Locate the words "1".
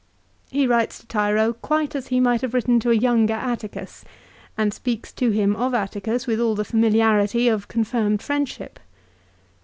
0.49-0.59